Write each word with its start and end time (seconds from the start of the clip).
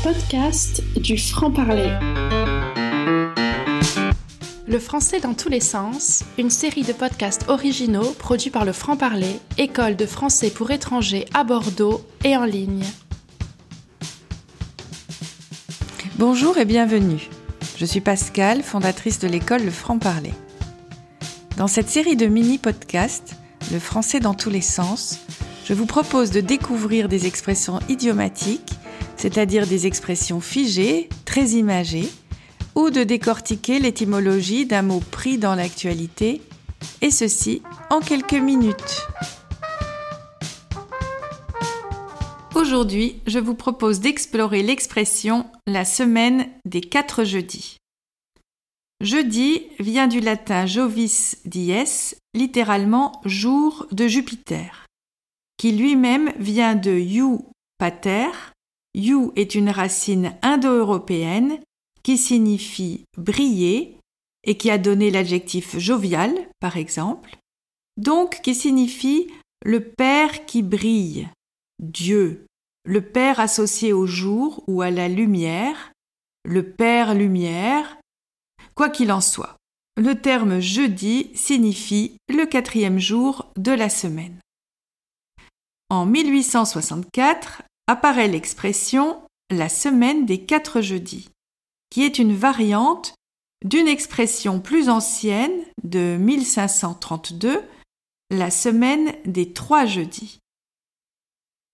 podcasts 0.00 0.82
du 0.96 1.18
franc-parler. 1.18 1.90
Le 4.66 4.78
français 4.78 5.20
dans 5.20 5.34
tous 5.34 5.48
les 5.48 5.60
sens, 5.60 6.24
une 6.38 6.50
série 6.50 6.82
de 6.82 6.92
podcasts 6.92 7.48
originaux 7.48 8.12
produits 8.18 8.50
par 8.50 8.64
le 8.64 8.72
franc-parler, 8.72 9.38
école 9.58 9.96
de 9.96 10.06
français 10.06 10.50
pour 10.50 10.70
étrangers 10.70 11.26
à 11.34 11.44
Bordeaux 11.44 12.04
et 12.24 12.36
en 12.36 12.44
ligne. 12.44 12.84
Bonjour 16.16 16.56
et 16.58 16.64
bienvenue. 16.64 17.28
Je 17.76 17.84
suis 17.84 18.00
Pascal, 18.00 18.62
fondatrice 18.62 19.18
de 19.18 19.28
l'école 19.28 19.64
Le 19.64 19.70
franc-parler. 19.70 20.32
Dans 21.58 21.68
cette 21.68 21.88
série 21.88 22.16
de 22.16 22.26
mini-podcasts, 22.26 23.36
Le 23.72 23.78
français 23.78 24.20
dans 24.20 24.34
tous 24.34 24.50
les 24.50 24.60
sens, 24.60 25.20
je 25.64 25.74
vous 25.74 25.86
propose 25.86 26.30
de 26.30 26.40
découvrir 26.40 27.08
des 27.08 27.26
expressions 27.26 27.78
idiomatiques, 27.88 28.72
c'est-à-dire 29.16 29.66
des 29.66 29.86
expressions 29.86 30.40
figées, 30.40 31.08
très 31.24 31.50
imagées, 31.50 32.08
ou 32.74 32.90
de 32.90 33.04
décortiquer 33.04 33.78
l'étymologie 33.78 34.66
d'un 34.66 34.82
mot 34.82 35.00
pris 35.10 35.38
dans 35.38 35.54
l'actualité, 35.54 36.40
et 37.00 37.10
ceci 37.10 37.62
en 37.90 38.00
quelques 38.00 38.32
minutes. 38.32 39.06
Aujourd'hui, 42.54 43.20
je 43.26 43.38
vous 43.38 43.54
propose 43.54 44.00
d'explorer 44.00 44.62
l'expression 44.62 45.46
la 45.66 45.84
semaine 45.84 46.48
des 46.64 46.80
quatre 46.80 47.24
jeudis. 47.24 47.76
Jeudi 49.00 49.62
vient 49.80 50.06
du 50.06 50.20
latin 50.20 50.66
jovis 50.66 51.38
dies, 51.44 52.14
littéralement 52.34 53.20
jour 53.24 53.86
de 53.90 54.06
Jupiter 54.06 54.86
qui 55.62 55.70
lui-même 55.70 56.32
vient 56.40 56.74
de 56.74 56.90
you 56.90 57.46
pater. 57.78 58.26
You 58.94 59.32
est 59.36 59.54
une 59.54 59.70
racine 59.70 60.34
indo-européenne 60.42 61.58
qui 62.02 62.18
signifie 62.18 63.04
briller 63.16 63.98
et 64.44 64.56
qui 64.56 64.70
a 64.70 64.78
donné 64.78 65.10
l'adjectif 65.10 65.78
jovial, 65.78 66.34
par 66.60 66.76
exemple, 66.76 67.36
donc 67.96 68.40
qui 68.42 68.54
signifie 68.54 69.28
le 69.64 69.84
Père 69.84 70.44
qui 70.46 70.62
brille, 70.62 71.28
Dieu, 71.78 72.46
le 72.84 73.00
Père 73.00 73.40
associé 73.40 73.92
au 73.92 74.06
jour 74.06 74.64
ou 74.66 74.82
à 74.82 74.90
la 74.90 75.08
lumière, 75.08 75.92
le 76.44 76.68
Père 76.68 77.14
lumière, 77.14 77.98
quoi 78.74 78.90
qu'il 78.90 79.12
en 79.12 79.20
soit. 79.20 79.56
Le 79.96 80.14
terme 80.14 80.60
jeudi 80.60 81.30
signifie 81.34 82.16
le 82.28 82.46
quatrième 82.46 82.98
jour 82.98 83.52
de 83.56 83.72
la 83.72 83.88
semaine. 83.88 84.38
En 85.90 86.06
1864 86.06 87.62
apparaît 87.86 88.28
l'expression 88.28 89.22
la 89.50 89.68
semaine 89.68 90.26
des 90.26 90.38
quatre 90.44 90.80
jeudis, 90.80 91.28
qui 91.90 92.04
est 92.04 92.18
une 92.18 92.34
variante 92.34 93.14
d'une 93.64 93.88
expression 93.88 94.60
plus 94.60 94.88
ancienne 94.88 95.64
de 95.84 96.16
1532, 96.18 97.62
la 98.30 98.50
semaine 98.50 99.14
des 99.24 99.52
trois 99.52 99.86
jeudis. 99.86 100.38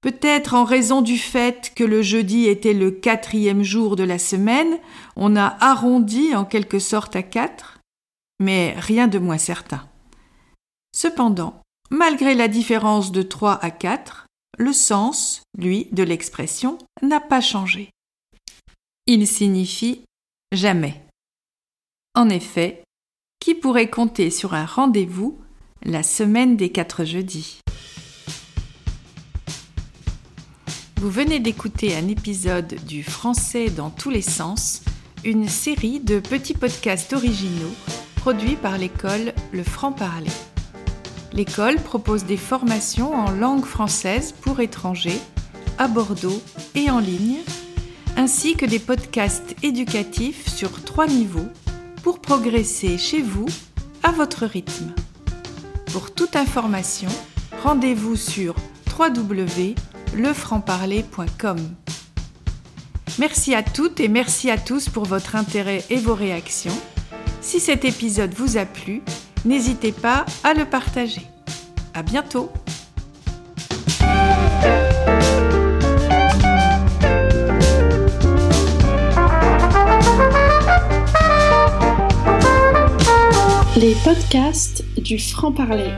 Peut-être 0.01 0.55
en 0.55 0.65
raison 0.65 1.03
du 1.03 1.19
fait 1.19 1.73
que 1.75 1.85
le 1.85 2.03
jeudi 2.03 2.47
était 2.47 2.75
le 2.75 2.91
quatrième 2.91 3.63
jour 3.63 3.97
de 3.97 4.05
la 4.05 4.19
semaine, 4.19 4.79
on 5.17 5.35
a 5.35 5.57
arrondi 5.61 6.35
en 6.35 6.45
quelque 6.45 6.79
sorte 6.79 7.17
à 7.17 7.23
quatre, 7.23 7.81
mais 8.39 8.75
rien 8.79 9.09
de 9.09 9.19
moins 9.19 9.39
certain. 9.39 9.89
Cependant, 10.95 11.63
Malgré 11.91 12.35
la 12.35 12.49
différence 12.49 13.13
de 13.13 13.23
3 13.23 13.65
à 13.65 13.71
4, 13.71 14.27
le 14.59 14.73
sens, 14.73 15.43
lui, 15.57 15.89
de 15.93 16.03
l'expression 16.03 16.79
n'a 17.01 17.21
pas 17.21 17.41
changé. 17.41 17.91
Il 19.07 19.27
signifie 19.27 20.03
jamais. 20.53 21.01
En 22.15 22.29
effet, 22.29 22.83
qui 23.41 23.55
pourrait 23.55 23.89
compter 23.89 24.31
sur 24.31 24.55
un 24.55 24.67
rendez-vous 24.67 25.39
la 25.85 26.03
semaine 26.03 26.57
des 26.57 26.71
quatre 26.71 27.05
jeudis? 27.05 27.61
Vous 30.97 31.11
venez 31.11 31.39
d'écouter 31.39 31.95
un 31.95 32.09
épisode 32.09 32.75
du 32.85 33.05
Français 33.05 33.71
dans 33.71 33.91
tous 33.91 34.11
les 34.11 34.23
sens, 34.23 34.83
une 35.25 35.49
série 35.49 36.01
de 36.01 36.19
petits 36.19 36.55
podcasts 36.55 37.13
originaux 37.13 37.75
produits 38.17 38.57
par 38.57 38.77
l'école 38.77 39.33
Le 39.53 39.63
Franc-Parler. 39.63 40.33
L'école 41.39 41.77
propose 41.77 42.25
des 42.25 42.37
formations 42.37 43.15
en 43.15 43.31
langue 43.31 43.65
française 43.65 44.33
pour 44.33 44.59
étrangers 44.59 45.21
à 45.79 45.87
Bordeaux 45.87 46.43
et 46.75 46.91
en 46.91 46.99
ligne, 46.99 47.39
ainsi 48.17 48.57
que 48.57 48.67
des 48.67 48.81
podcasts 48.81 49.55
éducatifs 49.63 50.49
sur 50.49 50.83
trois 50.83 51.07
niveaux 51.07 51.47
pour 52.03 52.19
progresser 52.19 52.99
chez 52.99 53.23
vous 53.23 53.47
à 54.03 54.11
votre 54.11 54.47
rythme. 54.47 54.93
Pour 55.93 56.13
toute 56.13 56.35
information, 56.35 57.11
rendez-vous 57.63 58.17
sur 58.17 58.57
www.lefrancparler.com. 58.99 61.59
Merci 63.21 63.55
à 63.55 63.63
toutes 63.63 64.01
et 64.01 64.09
merci 64.09 64.51
à 64.51 64.59
tous 64.59 64.89
pour 64.89 65.05
votre 65.05 65.37
intérêt 65.37 65.85
et 65.89 65.99
vos 65.99 66.17
réactions. 66.17 66.77
Si 67.41 67.61
cet 67.61 67.85
épisode 67.85 68.35
vous 68.35 68.57
a 68.57 68.67
plu, 68.67 69.03
N'hésitez 69.45 69.93
pas 69.93 70.27
à 70.45 70.55
le 70.55 70.65
partager. 70.65 71.23
À 71.95 72.03
bientôt! 72.03 72.51
Les 83.77 83.95
podcasts 84.03 84.83
du 84.97 85.19
franc-parler. 85.21 85.93